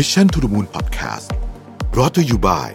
[0.00, 1.28] Mission to the Moon Podcast
[1.90, 2.68] brought to you by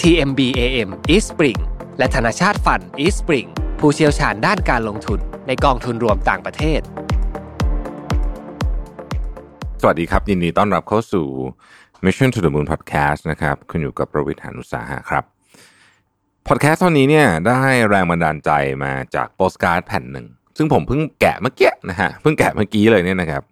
[0.00, 1.58] TMBAM East Spring
[1.98, 3.48] และธนาชาติฟัน East Spring
[3.80, 6.80] ผู้เชี่ยวชาญด้านการลงทุนในกองทุนรวมต่างประเทศ
[9.80, 11.26] สวัสดีครับ ยินดีต้อนรับเข้าสู่
[12.04, 15.24] Mission to the Moon Podcast นะครับ คุณอยู่กับประวิทยานุสาหะครับ
[16.48, 18.50] พอดแคสต์ตอนนี้เนี่ยได้แรงบันดาลใจ
[18.84, 20.26] มาจากโปสการ์ดแผ่นหนึ่ง
[20.56, 23.44] ซึ่งผมเพิ่งแกะเมื่อกี้นะฮะ เพิ่งแกะเมื่อกี้เลยเนี่ยนะครับ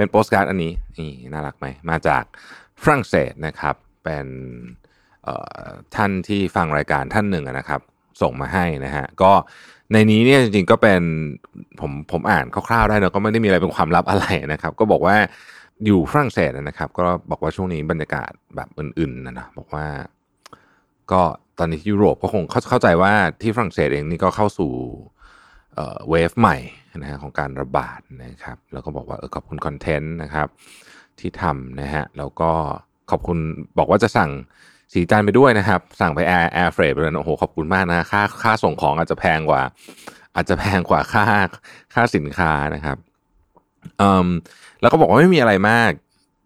[0.00, 2.24] เป็นโปสการ์ดอันนี้นี่น่ารักไหมมาจาก
[2.82, 4.26] ฝรั่งเศสนะครับ เป็น
[5.94, 7.80] ท่านที่ฟังรายการท่านหนึ่งนะครับ
[8.22, 9.32] ส่งมาให้นะฮะก็
[9.92, 11.02] ในนี้เนี่ยจริงๆก็เป็น
[11.80, 15.16] ผมผมอ่านคร่าวๆได้นะก็ไม่ได้มีอะไรเป็นความลับอะไรนะครับ ก็บอกว่า
[15.84, 19.86] อยู่ฝรั่งเศสนะครับ ก็บอกว่าช่วงนี้บรรยากาศแบบอื่นๆนะนะบอกว่า
[21.12, 21.22] ก็
[21.58, 24.70] ตอนนี้ยุโรปก็คงเข้าเข้าใจว่าที่ฝรั่งเศสเองนี่ก็เข้าสู่
[25.74, 26.56] เออ wave ใหม่
[27.00, 30.48] นะฮะของการระบาดนะครับ แล้วก็บอกว่าเออขอบคุณ content นะครับ
[31.20, 32.52] ที่ทำนะฮะแล้วก็
[33.10, 33.38] ขอบคุณ
[33.78, 34.30] บอกว่าจะสั่ง
[34.92, 39.62] สีจานไปด้วยนะครับ สั่งไป air air freight ไปเลยนะโอ้โหขอบคุณมากนะค่าค่าส่งของอาจจะแพงกว่า
[40.34, 41.24] อาจจะแพงกว่าค่า
[41.94, 42.96] ค่าสินค้านะครับ
[44.00, 44.28] อืม
[44.80, 45.90] แล้วก็บอกว่าไม่มีอะไรมาก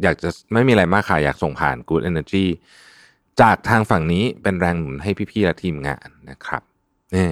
[0.02, 2.46] อยากจะไม่มีอะไรมากค่ะอยากส่งผ่าน Good Energy
[3.40, 6.62] จากทางฝั่งนี้เป็นแรงหนุนให้พี่ๆและทีมงานนะครับ
[7.14, 7.30] นี่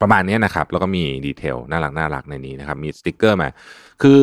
[0.00, 3.48] ประมาณนี้นะครับ แล้วก็มี detail น่ารักน่ารักในนี้นะครับ มีสติกเกอร์มา
[4.02, 4.22] คือ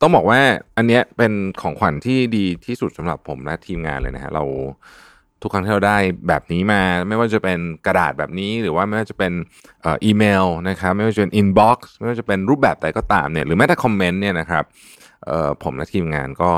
[0.00, 0.40] ต้องบอกว่า
[0.76, 4.44] อันเนี้ยเป็นของขวัญที่ดีที่สุดสำหรับผมและทีมงานเลยนะฮะเรา
[5.42, 9.32] ทุกครั้งที่เราได้แบบนี้มา ไม่ว่าจะเป็นกระดาษแบบนี้ หรือว่าไม่ว่าจะเป็น
[9.84, 14.64] อีเมลนะครับ ไม่ว่าจะเป็น inbox ไม่ว่าจะเป็นรูปแบบใดก็ตามเนี่ยหรือแม้แต่ comment เนี่ยนะครับ
[15.62, 16.50] ผมและทีมงานก็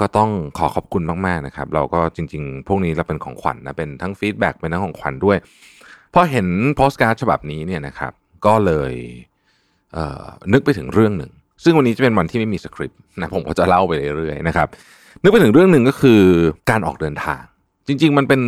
[0.00, 5.38] ก็ต้องขอขอบคุณมาก ๆ นะครับ เราก็จริง ๆ พวกนี้เราเป็นของขวัญนะเป็นทั้ง feedback เป็นทั้งของขวัญด้วย
[6.14, 8.12] พอเห็นโพสการ์ดฉบับนี้เนี่ยนะครับ
[8.46, 8.92] ก็เลย
[9.92, 11.32] เนึกไปถึงเรื่องหนึ่ง
[11.64, 14.68] ซึ่งวันนี้จะเป็นวันที่ไม่มีสคริปต์นะผมก็จะเล่าไปเรื่อยๆนะครับ
[15.22, 16.22] นึกไปถึงเรื่องหนึ่งก็คือ
[16.70, 17.42] การออกเดินทาง
[17.86, 18.40] จริง ๆ มันเป็น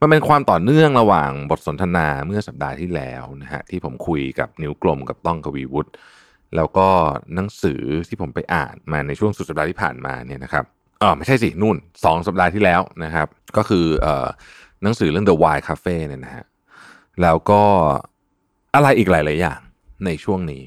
[0.00, 5.90] มันเป็นความต่อเนื่องระหว่างบทสนทนาเมื่อสัปดาห์ที่แล้วนะฮะที่ผมคุยกับนิ้วกลมกับต้องกวีวุฒิ
[6.56, 6.88] แล้วก็
[7.34, 10.64] หนังสือที่ผมไปอ่านมาในช่วงสุดสัปดาห์ที่ผ่านมาเนี่ยนะครับ
[11.00, 14.26] เออไม่ใช่สินู่นสองสัปดาห์ที่แล้วนะครับ ก็คือเอ่อ
[14.82, 16.44] หนังสือเรื่อง The Wine Cafe เนี่ยนะฮะ
[17.22, 17.62] แล้วก็
[18.74, 19.60] อะไรอีกหลาย ๆ อย่าง
[20.04, 20.62] ในช่วงนี้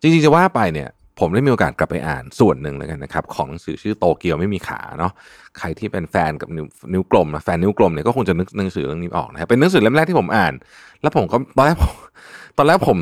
[0.00, 0.88] จริง ๆ จะว่าไปเนี่ย
[1.20, 5.12] ผมได้มีโอกาสกลับไปอ่านส่วนหนึ่งแล้วกันนะครับ ของหนังสือชื่อโตเกียวไม่มีขาเนาะ
[5.58, 10.52] ใครที่เป็นแฟนกับนิ้วนิ้วกลมนะแฟนนิ้วกลมเนี่ยก็คงจะนึกหนังสือเรื่องนี้ออกนะครับเป็นหนังสือเล่มแรกที่ผมอ่าน
[11.02, 11.94] แล้วผมก็ตอนแรกผม
[12.58, 12.98] ตอนแรกผม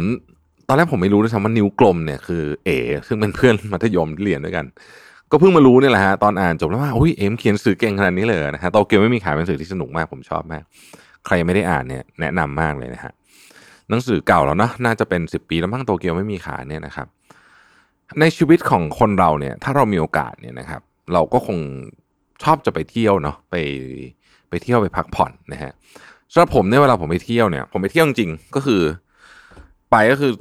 [0.69, 2.71] ตอนแรกผมไม่รู้ด้วยซ้ำว่านิ้วกลมเนี่ยคือเอ
[3.09, 4.67] ซึ่งเป็นเพื่อนมัธยมที่เรียนด้วยกัน
[5.31, 10.63] ก็เพิ่งมารู้เนี่ยแหละฮะตอนอ่านจบแล้วว่าอุ้ยเอ็มเขียนสื่อเก่งขนาดนี้เลยนะฮะโตเกียวไม่มีขายเป็นสื่อที่สนุกมากผมชอบมาก
[11.27, 13.13] ใครยังไม่ได้อ่านเนี่ยแนะนำมากเลยนะฮะ
[13.89, 17.07] หนังสือเก่าแล้วเนาะน่าจะเป็นสิบปีแล้วมั้งโตเกียวไม่มีขายเนี่ยนะครับ
[18.21, 20.81] ในชีวิตของคนเราเนี่ยถ้าเรามีโอกาสเนี่ยนะครับ
[21.13, 21.59] เราก็คง
[22.43, 23.57] ชอบจะไปเที่ยวเนาะไป
[24.51, 25.73] ไปเที่ยวไปพักผ่อนนะฮะ
[26.33, 28.83] สำหรับผมเนี่ยเวลาผมไปเที่ยวเนี่ย ผมไปเที่ยวจริงก็คือ
[29.91, 30.33] ไปก็คือ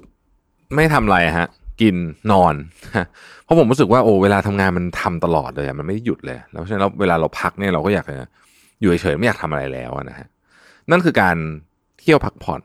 [0.75, 1.47] ไม่ทำอะไรฮะ
[1.81, 1.95] กิน
[2.31, 2.55] นอน
[3.43, 8.17] เพราะผมรู้สึกว่าโอ้เวลาทำงานมันทำตลอดเลยมันไม่หยุดเลย แล้วเพราะฉะนั้นเวลาเราพักเนี่ยเราก็อยากจะ
[8.81, 10.27] อยู่เฉยๆไม่อยากทำอะไรแล้วนะฮะ
[10.89, 11.37] นั่นคือการ
[11.99, 12.61] เที่ยวพักผ่อน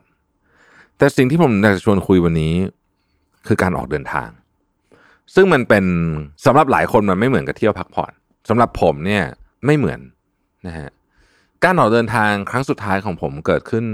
[0.97, 2.53] แต่สิ่งที่ผมอยากจะชวนคุยวันนี้
[3.47, 4.29] คือการออกเดินทาง
[5.35, 5.85] ซึ่งมันเป็น
[6.45, 8.11] สำหรับหลายคนมันไม่เหมือนกับเที่ยวพักผ่อน
[8.49, 9.23] สำหรับผมเนี่ย
[9.65, 9.99] ไม่เหมือน
[10.67, 10.89] นะฮะ
[11.63, 13.85] การออกเดินทางครั้งสุดท้ายของผมเกิดขึ้น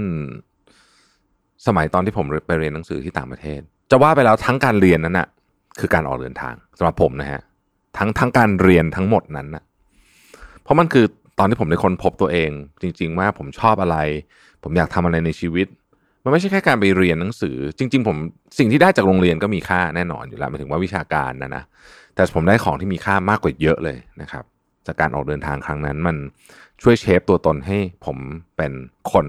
[1.66, 5.28] สมัยตอนที่ผมไปเรียนหนังสือที่ต่างประเทศ จะว่าไปแล้วทั้งการเรียนนั้นน่ะ
[5.80, 7.40] คือการออกเดินทางสำหรับผมนะฮะ
[7.98, 9.64] ทั้งทั้งการเรียนทั้งหมดนั้นนะ
[10.62, 11.06] เพราะมันคือ
[11.38, 12.50] ตอนที่ผมได้ค้นพบตัวเอง
[12.82, 13.96] จริง ๆ ว่าผมชอบอะไร
[14.62, 15.66] ผมอยากทำอะไรในชีวิต
[16.24, 18.16] มันไม่ใช่แค่การไปเรียนหนังสือ จริง ๆ ผม
[18.58, 21.62] สิ่งที่ได้จากโรงเรียนก็มีค่าแน่นอนอยู่แล้วหมายถึงว่าวิชาการนะนะ
[22.14, 24.44] แต่ผมได้ของที่มีค่ามากกว่าเยอะเลยนะครับ
[24.86, 26.16] จากการออกเดินทางครั้งนั้นมัน
[26.82, 28.18] ช่วยเชฟตัวตนให้ผม
[28.56, 28.72] เป็น
[29.12, 29.26] คน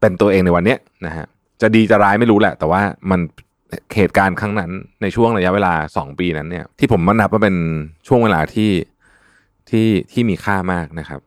[0.00, 1.26] เป็นตัวเองในวันนี้นะฮะ
[1.62, 3.20] จะดีจะร้ายไม่รู้แหละ แต่ว่ามัน
[3.96, 4.70] เหตุการณ์ครั้งนั้น
[5.02, 7.56] ในช่วงระยะเวลาสองปีนั้นเนี่ยที่ผมมันนับว่าเป็น
[8.08, 8.68] ช่วงเวลาที่
[9.70, 11.20] ที่ที่มีค่ามากนะครับ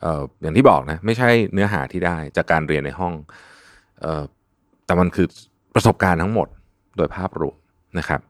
[0.00, 3.14] เอ่ออย่างที่บอกนะไม่ใช่เนื้อหาที่ได้จากการเรียนในห้อง
[4.00, 4.22] เอ่อ
[4.86, 5.26] แต่มันคือ
[5.74, 6.48] ประสบการณ์ทั้งหมด
[6.96, 7.56] โดยภาพรวม
[7.98, 8.20] นะครับ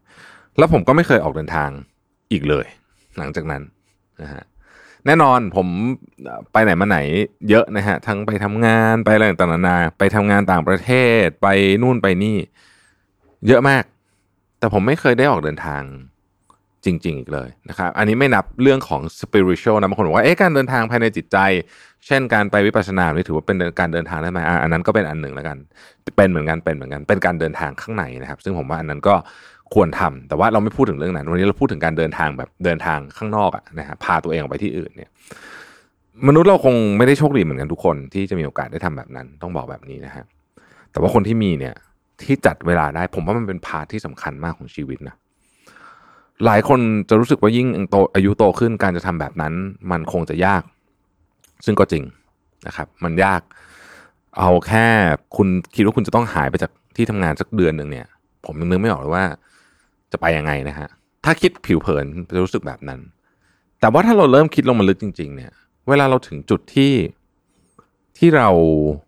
[0.58, 1.70] แล้วผมก็ไม่เคยออกเดินทาง
[2.32, 2.66] อีกเลย
[3.18, 3.62] หลังจากนั้น
[4.22, 4.44] นะฮะ
[5.06, 5.66] แน่นอนผม
[6.52, 6.98] ไปไหนมาไหน
[7.48, 10.90] เยอะนะฮะทั้งไปทำงานไปอะไรต่างๆนานาไปทำงานต่างประเท
[11.24, 11.48] ศไป
[11.82, 12.36] นู่นไปนี่
[13.46, 13.84] เยอะมาก
[14.58, 15.82] แต่ผมไม่เคยได้ออกเดินทาง
[16.84, 21.38] จริง ๆ อีกเลยนะครับอันนี้ไม่นับเรื่องของ spiritual นะบางคนบอกว่าเอ๊ะการเดินทางภายในจิตใจ
[22.06, 25.58] เช่นการไปวิปัสสนานี่ถือว่าเป็นการเดินทางได้ไหมอันนั้นก็เป็นอันหนึ่งแล้วกัน
[26.16, 29.14] เป็นเหมือนกันเป็นเหมือนกันเป็นการเดินทางข้างในนะครับ ซึ่งผมว่าอันนั้นก็
[29.74, 35.10] ควรทำแต่ว่าเราไม่พูดถึงเรื่องนั้นวันนี้เราพูดถึงการเดินทางแบบเดินทางข้างนอกอะนะฮะพาตัวเองออกไปที่อื่นเนี่ย
[36.28, 40.24] มนุษย์เราคงไม่ได้โชคดีเหมือนกันทุกคนที่จะมีโอกาสได้ทำแบบนั้น ต้องบอกแบบนี้นะฮะ
[40.92, 41.74] แต่ว่าคนที่มีเนี่ย
[42.24, 45.16] ที่จัดเวลาได้ผมว่ามันเป็นพาร์ทที่สำคัญมากของชีวิตนะ
[46.46, 49.52] หลายคนจะรู้สึกว่ายิ่งโตอายุโตขึ้นการจะทำแบบนั้น
[49.90, 50.62] มันคงจะยาก
[51.64, 52.04] ซึ่งก็จริง
[52.66, 53.40] นะครับ มันยาก
[54.38, 54.86] เอาแค่
[55.36, 58.06] คุณคิดว่าคุณจะต้องหายไปจากที่ทำงานสักเดือนหนึ่งเนี่ย
[58.44, 59.24] ผมยังนึกไม่ออกเลยว่า
[60.12, 60.88] จะไปยังไงนะฮะ
[61.24, 63.00] ถ้าคิดผิวเผินจะรู้สึกแบบนั้น
[63.80, 65.52] แต่ว่าถ้าเราเริ่มคิดลงมาลึกจริง ๆ เนี่ย
[65.88, 66.92] เวลาเราถึงจุดที่
[68.18, 68.48] ที่เรา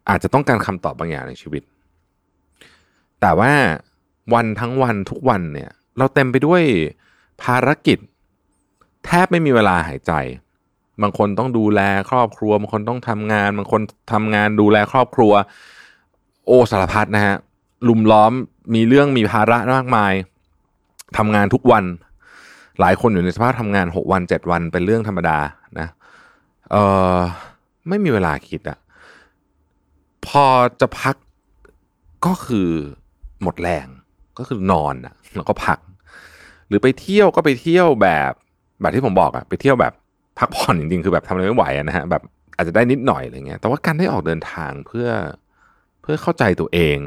[0.08, 1.62] อาจจะต้องการคำตอบบางอย่างในชีวิต
[3.20, 3.52] แต่ว่า
[4.34, 6.62] วันทั้งวันทุกวันเนี่ย เราเต็มไปด้วย
[7.44, 7.98] ภารกิจ
[9.04, 10.12] แทบไม่มีเวลาหายใจ
[11.02, 13.82] บางคนต้องดูแลครอบครัว บางคนต้องทำงาน บางคน
[14.12, 15.32] ทำงานดูแลครอบครัว
[16.46, 17.37] โอสารพัดนะฮะ
[17.88, 18.32] ลุมล้อม
[18.75, 20.12] มีเรื่องมีภาระมากมาย
[21.19, 21.84] ทำงานทุกวัน
[22.81, 25.38] หลายคนอยู่ในสภาพทำงานหกวันเจ็ดวันเป็นเรื่องธรรมดา
[25.78, 25.88] นะ
[26.70, 26.76] เอ
[27.16, 27.19] อ
[27.88, 28.78] ไม่มีเวลาคิดอะ
[30.26, 30.44] พอ
[30.81, 31.16] จะพัก
[32.26, 32.70] ก็คือ
[33.42, 33.87] หมดแรง
[34.38, 35.78] ก็คือนอนอะแล้วก็พัก
[36.70, 38.32] หรือไปเที่ยวก็ไปเที่ยวแบบ
[38.81, 39.93] แบบที่ผมบอกอะไปเที่ยวแบบ
[40.38, 42.22] พักผ่อนจริงๆคือแบบทำอะไรไม่ไหวนะฮะแบบ
[42.56, 45.08] อาจจะได้นิดหน่อยอะไรเงี้ยแต่ว่าการได้ออกเดินทางเพื่อ
[46.02, 46.99] เพื่อเข้าใจตัวเอง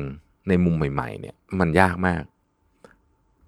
[0.50, 2.24] ในมุมใหม่ ๆ เนี่ย มันยากมาก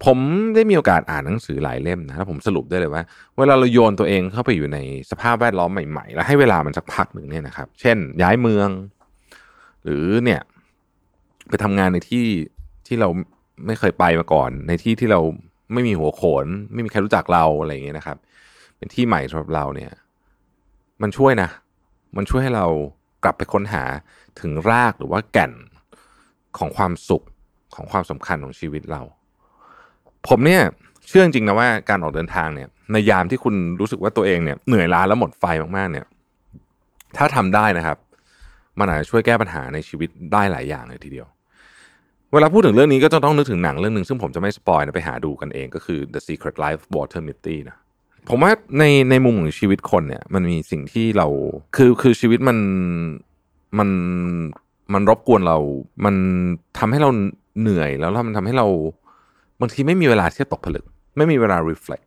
[0.04, 0.18] ผม
[0.54, 3.02] ได้มีโอกาสอ่านหนังสือหลายเล่มนะแล้วผมสรุปได้เลยว่า
[3.36, 4.78] เวลาเราโยนตัวเองเข้าไปอยู่ใน
[5.10, 8.68] สภาพแวดล้อมใหม่ ๆ แล้วให้เวลามันสักพักหนึ่งเนี่ยนะครับ เช่น ย้ายเมือง
[9.84, 10.40] หรือเนี่ย
[11.48, 12.24] ไปทำงานในที่
[12.86, 13.08] ที่เรา
[13.66, 15.20] ไม่เคยไปมาก่อน ในที่ที่เรา
[15.72, 18.18] ไม่มีหัวโขน ไม่มีใครรู้จักเราอะไรอย่างเงี้ยนะครับ
[18.76, 19.90] เป็นที่ใหม่สำหรับเราเนี่ย
[21.02, 21.50] มันช่วยนะ
[22.16, 22.66] มันช่วยให้เรา
[23.24, 23.84] กลับไปค้นหา
[24.40, 25.52] ถึงรากหรือว่าแก่น
[26.58, 27.24] ของความสุข
[27.74, 29.02] ของความสำคัญของชีวิตเรา
[30.28, 30.62] ผมเนี่ย
[31.08, 35.44] เชื่อจริงนะว่าการออกเดินทางเนี่ยในยามที่คุณรู้สึกว่าตัวเองเนี่ยเหนื่อยล้าแล้วหมดไฟ
[35.76, 36.06] มากๆ เนี่ย
[37.16, 37.98] ถ้าทำได้นะครับ
[38.78, 41.26] มันอาจจะช่วยแก้ปัญหาในชีวิตได้หลายอย่างเลยทีเดียว
[42.32, 47.76] เวลาพูดถึงเรื่องนี้ก็จะต้องนึกถึงหนังเรื่องหนึ่งซึ่งผมจะไม่สปอยนะไปหาดูกันเองก็คือ The Secret Life of Walter Mitty นะ
[48.28, 51.26] ผมว่าในในมุมของชีวิตคนเนี่ย มันมีสิ่งที่เรา
[51.76, 52.58] คือคือชีวิตมัน
[53.78, 53.88] มัน
[54.92, 55.58] มันรบกวนเรา
[56.04, 56.14] มัน
[56.78, 57.10] ทำให้เรา
[57.60, 58.66] เหนื่อยแล้วมันทำให้เรา
[59.60, 60.84] บางทีไม่มีเวลาที่จะตกผลึก
[61.16, 62.06] ไม่มีเวลา reflect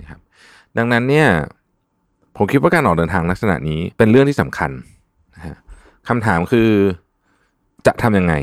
[0.00, 0.20] นะครับ
[0.78, 1.28] ดังนั้นเนี่ย
[2.36, 4.70] ผมคิดว่าการออกเดินทางลักษณะนี้เป็นเรื่องที่สำคัญ
[5.34, 5.56] นะฮะ
[6.08, 6.68] คำถามคือ
[7.86, 8.34] จะทำยังไง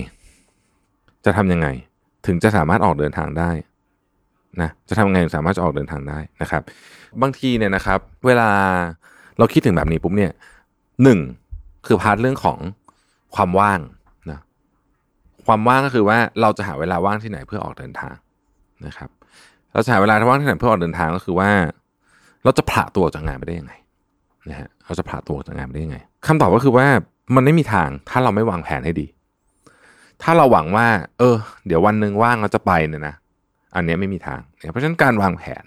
[1.26, 1.68] จะทำยังไง
[2.26, 3.52] ถึงจะสามารถออกเดินทางได้
[4.62, 6.62] นะจะทำยังไงถึงสามารถจะออกเดินทางได้นะครับ
[7.22, 8.50] บางทีเนี่ยนะครับ เวลา
[9.38, 10.32] เราคิดถึงแบบนี้ปุ๊บเนี่ย
[11.04, 11.20] หนึ่ง
[11.88, 12.58] คือพาร์ทเรื่องของ
[13.36, 13.80] ความว่าง
[14.32, 14.40] นะ
[15.46, 18.16] ความว่างก็คือว่าเราจะหาเวลาว่างที่ไหนเพื่อออกเดินทาง
[18.86, 19.10] นะครับ
[19.74, 21.50] เราจะหาเวลาว่างที่ไหนเพื่อออกเดินทางก็คือว่า
[22.44, 23.74] เราจะผ่าตัวจากงานไปได้ยังไง
[24.50, 25.98] นะฮะเราจะผ่าตัวจากงานไปได้ยังไง
[26.28, 26.88] คำตอบก็คือว่า
[27.36, 29.08] มันไม่มีทางถ้าเราไม่วางแผนให้ดี
[30.24, 30.88] ถ้าเราหวังว่า
[31.20, 31.38] เออ
[31.68, 33.16] เดี๋ยววันหนึ่งว่างเราจะไปเนี่ยนะ
[33.76, 34.40] อันนี้ไม่มีทาง
[34.72, 35.64] เพราะฉะนั้นการวางแผน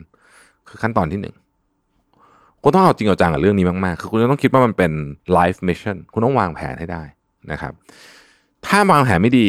[0.68, 1.34] คือขั้นตอนที่หนึ่ง
[2.62, 4.92] คุณต้องเอาจริงเอาจังกับเรื่องนี้มากๆ คือคุณจะต้องคิดว่ามันเป็น
[5.38, 7.02] life mission คุณต้องวางแผนให้ได้
[7.52, 7.72] นะครับ
[8.66, 9.46] ถ้าวางแผนไม่ดี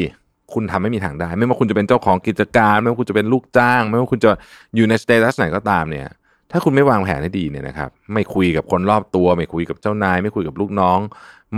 [0.54, 4.30] คุณทำไม่มีทางได้ ไม่ว่าคุณจะเป็นเจ้าของกิจการ ไม่ว่าคุณจะเป็นลูกจ้าง ไม่ว่าคุณจะ
[4.75, 6.07] อยู่ในสเตตัสไหนก็ตามเนี่ย
[6.51, 10.99] ถ้าคุณไม่วางแผนให้ดีเนี่ยนะครับ ไม่คุยกับคนรอบตัว ไม่คุยกับเจ้านาย ไม่คุยกับลูกน้อง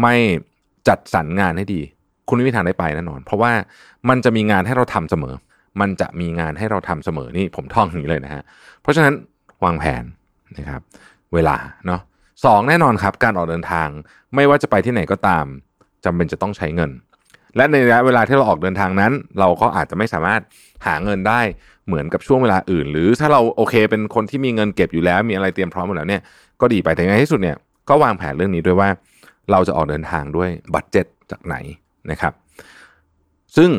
[0.01, 0.15] ไม่
[0.87, 1.81] จัดสรรงานให้ดี
[2.29, 3.51] คุณไม่มีทางได้ไปแน่นอน เพราะว่า
[4.09, 5.35] มันจะมีงานให้เราทำเสมอ
[5.81, 8.43] มันจะมีงานให้เราทำเสมอนี่ผมท่องอย่างนี้เลยนะฮะ
[8.81, 9.13] เพราะฉะนั้น
[9.63, 10.03] วางแผน
[10.57, 10.81] นะครับ
[11.33, 11.55] เวลา
[11.85, 12.01] เนาะ
[12.45, 13.87] สองแน่นอนครับ การออกเดินทาง
[14.35, 15.45] ไม่ว่าจะไปที่ไหนก็ตาม
[16.05, 16.91] จำเป็นจะต้องใช้เงิน
[17.55, 20.41] และในระยะเวลาที่เราออกเดินทางนั้น เราก็อาจจะไม่สามารถ
[20.85, 21.41] หาเงินได้
[21.87, 26.21] เหมือนกับช่วงเวลาอื่น หรือถ้าเราโอเคเป็นคนที่มีเงินเก็บอยู่แล้ว มีอะไรเตรียมพร้อมหมดแล้วเนี่ย
[26.61, 27.57] ก็ดีไปแต่ในที่สุดเนี่ย
[27.89, 28.89] ก็วางแผนเรื่องนี้ด้วยว่า
[29.51, 31.55] เราจะออกเดินทางด้วย budget จากไหน
[32.11, 32.33] นะครับ
[33.55, 33.69] ซึ่ง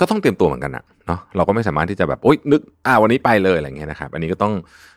[0.00, 4.52] ก็ต้องเตรียมตัวเหมือนกันนะเนาะเราก็ไม่สามารถที่จะแบบโอ๊ยนึกอ่าวันนี้ไปเลยอะไรเงี้ยนะครับ อันนี้ก็ต้อง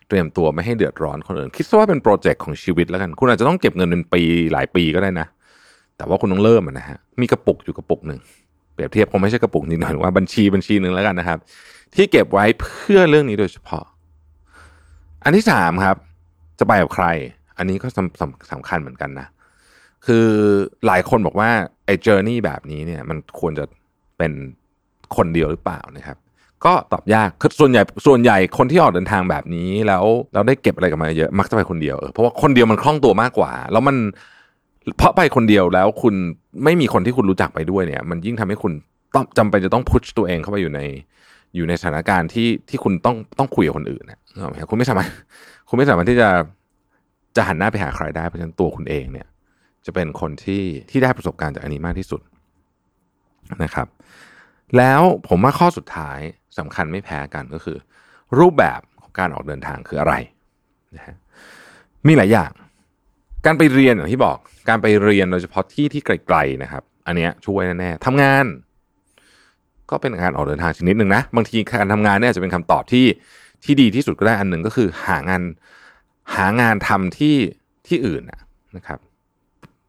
[0.08, 4.22] เตรียมตัวไม่ให้เดือดร้อนคนอื่น คิดซะว่าเป็น project ของชีวิตแล้วกัน คุณอาจจะต้องเก็บเงินเป็นปี
[4.54, 5.28] หลายปีก็ได้นะ
[5.98, 8.20] แต่ว่าคุณต้องเริ่มนะฮะมีกระปุกอยู่กระปุกหนึ่ง
[8.74, 11.40] เปรียบเทียบคงไม่ใช่กระปุกนี้หน่อยว่าบัญชีบัญชีหนึ่งแล้วกันนะครับ
[11.96, 13.86] ที่เก็บไว้เพื่อเรื่องนี้โดยเฉพาะ
[15.24, 15.98] อันที่สามครับ
[16.60, 17.06] จะไปกับใคร
[17.58, 19.28] อันนี้ก็สำสำสำคัญเหมือนกันนะ
[20.06, 20.28] คือ
[20.88, 21.50] หลายคนบอกว่า
[21.86, 23.66] ไอ้เจอร์นี่แบบนี้เนี่ยมันควรจะ
[24.18, 24.32] เป็น
[25.16, 26.18] คนเดียวหรือเปล่านะครับ
[26.66, 33.96] ก็ตอบยากคือส่วนใหญ่ส่วนใหญ่คนที่ออกเดินทางแบบนี้แล้วเราได้เก็บอะไรกันมาเยอะมักจะไปคนเดียวเออเพราะว่าคนเดียวมันคล่องตัวมากกว่า แล้วมัน
[34.98, 36.16] เพราะไปคนเดียวแล้วคุณ
[36.64, 38.74] ไม่มีคนที่คุณรู้จักไปด้วยเนี่ย มันยิ่งทำให้คุณ
[39.16, 40.82] ต้องจำเป็นจะต้องพุชตัวเองเข้าไปอยู่ใน
[41.56, 45.10] อยู่ในสถานการณ์ที่ที่คุณต้องต้องคุยกับคนอื่นนะนึกออกไหมครับคุณไม่สามารถ
[45.70, 46.30] คุณไม่สามารถที่จะ
[47.36, 49.28] จะหันหน้าไปหาใครได้เพราะฉะนั้นตัวคุณเองเนี่ย
[49.86, 52.22] จะเป็นคนที่ที่ได้ประสบการณ์จากอันนี้มากที่สุด
[53.64, 53.88] นะครับ
[54.78, 56.20] แล้วผมว่าข้อสุดท้าย
[56.58, 57.78] สำคัญไม่แพ้กันก็คือ
[58.40, 60.14] รูปแบบของการออกเดินทางคืออะไร
[60.96, 61.16] นะฮะ
[62.08, 62.52] มีหลายอย่าง
[63.46, 64.38] การไปเรียนอย่างที่บอก
[64.70, 68.46] การไปเรียนโดยเฉพาะที่ที่ไกลๆนะครับ อันเนี้ยช่วยแน่ๆทำงาน
[69.90, 73.06] ก็เป็นการออกเดินทางชนิดหนึ่งนะบางทีการทำงานเนี่ยอาจจะเป็นคำตอบที่
[73.64, 75.44] ที่ดีที่สุดก็ได้อันหนึ่งก็คือหางาน
[76.36, 77.36] หางานทำที่
[77.88, 78.22] ที่อื่น
[78.78, 79.00] นะครับ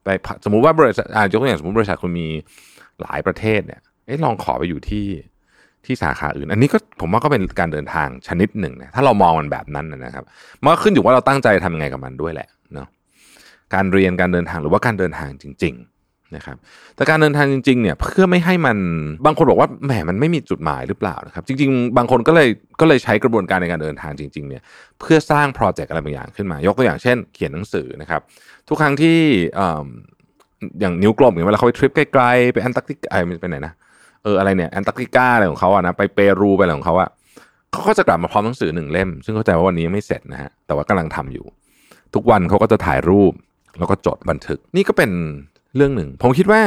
[0.04, 0.08] ไป
[0.44, 2.28] สมมุติว่าบริษัทอ่ายกตัวอย่างสมมติบริษัทคุณมี
[3.02, 5.06] หลายประเทศเนี่ยเอ๊ะลองขอไปอยู่ที่
[5.84, 10.24] ที่สาขาอื่น อันนี้ก็ผมว่าก็เป็นการเดินทางชนิดหนึ่งนะถ้าเรามองมันแบบนั้นนะครับ
[10.62, 12.88] มันก็ขึ้นอยู่ว่าเราตั้งใจทำยังไงกับมันด้วยแหละเนาะ
[13.74, 15.93] การเรียนการเดินทางหรือว่าการเดินทางจริง ๆ
[16.36, 16.56] นะครับ
[16.96, 18.76] แต่การเดินทางจริงๆเนี่ยเพื่อไม่ให้มัน
[19.26, 22.48] บางคนบอกว่าแหมมันไม่มีจุดหมายหรือเปล่านะครับจริง ๆ บางคนก็เลย
[22.80, 24.62] ก็เลยใช้กระบวนการในการเดินทางจริงๆเนี่ย
[25.00, 28.20] เพื่อสร้างโปรเจกต์อะไรบางอย่างขึ้นมา ยกตัวอย่างเช่น เขียนหนังสือนะครับ
[28.68, 29.18] ทุกครั้งที่
[30.80, 33.72] อย่างนิ้วกลมอย่างเวลาเขาไปทริปไกลๆไปแอนตาร์กติกาไปไหนนะ
[34.24, 37.08] เอออะไรเนี่ยแอนตาร์กติกาอะไรของเขาอะนะไปเปรูไปอะไรของเขาอะ
[37.72, 41.46] เขาก็จะกลับมาพร้อมหนังสือหนึ่งเล่ม ซึ่งเข้าใจว่าวันนี้ยังไม่เสร็จนะฮะแต่ว่ากำลังทำอยู่
[42.14, 43.32] ทุกวันเขาก็จะถ่ายรูป
[43.78, 45.10] แล้วก็จดบันทึกนี่ก็เป็น
[45.76, 46.62] เรื่องหนึ่ง ผมคิดว่า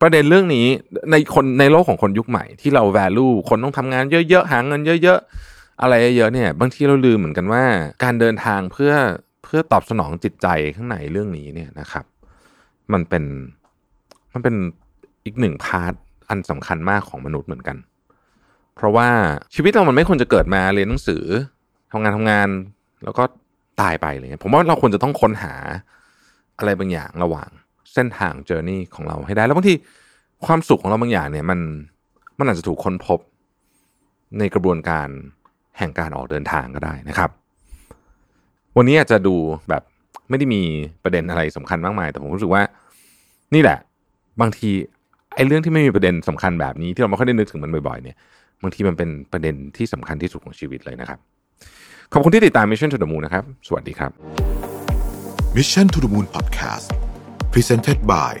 [0.00, 0.66] ประเด็นเรื่องนี้
[1.10, 7.64] ในคนในโลกของคนยุคใหม่ที่เรา value คนต้องทำงานเยอะๆหาเงินเยอะๆ อะไรเยอะๆเนี่ยบางทีเราลืมเหมือนกันว่า
[8.04, 8.92] การเดินทางเพื่อ
[9.44, 12.04] เพื่อตอบสนองจิตใจข้างในเรื่องนี้เนี่ยนะครับ
[12.92, 13.24] มันเป็น
[14.32, 14.54] มันเป็น
[15.24, 15.94] อีกหนึ่ง part
[16.28, 17.76] อันสำคัญมากของมนุษย์เหมือนกัน
[18.76, 19.08] เพราะว่า
[19.54, 21.24] ชีวิตเรามันไม่ควรจะเกิดมาเรียนหนังสือ
[21.92, 22.48] ทำงานทำงาน
[23.04, 23.22] แล้วก็
[23.80, 25.54] ตายไปเงี้ยผมว่าเราควรจะต้องค้นหา
[26.58, 27.50] อะไรบางอย่างระหว่าง
[27.98, 29.74] เส้นทาง journey ของเราให้ได้ แล้วบางที
[30.46, 31.60] ความสุขของเราบางอย่างเนี่ยมัน
[32.38, 33.18] มันอาจจะถูกค้นพบ
[34.38, 35.08] ในกระบวนการ
[35.78, 37.30] แห่งการออกเดินทางก็ได้นะครับ
[38.76, 39.34] วันนี้อาจจะดู
[39.68, 39.82] แบบ
[40.28, 40.62] ไม่ได้มี
[41.04, 42.62] ประเด็นอะไรสำคัญมากมาย แต่ผมรู้สึกว่า
[43.54, 43.78] นี่แหละ
[44.40, 44.70] บางที
[45.34, 48.16] ไอ้เรื่องที่ไม่มีประเด็นสำคัญแบบนี้ที่เราไม่ค่อยได้นึกถึงมันบ่อยๆเนี่ย
[48.62, 51.18] บางทีมันเป็นประเด็นที่สำคัญที่สุดของชีวิตเลยนะครับ
[52.12, 54.10] ขอบคุณที่ติดตาม Mission to the Moon นะครับ สวัสดีครับ
[55.56, 56.88] Mission to the Moon Podcast
[57.58, 58.32] Presented by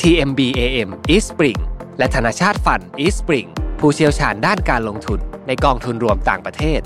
[0.00, 1.58] TMB AM East Spring
[1.98, 3.48] และธนาชาติฟัน East Spring
[3.80, 6.80] ผู้เชี่ยวชาญด้านการลงทุนในกองทุนรวมต่างประเทศ